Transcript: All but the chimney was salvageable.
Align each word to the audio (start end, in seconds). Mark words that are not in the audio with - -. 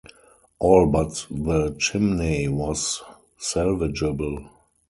All 0.57 0.87
but 0.87 1.27
the 1.29 1.75
chimney 1.77 2.47
was 2.47 3.03
salvageable. 3.39 4.47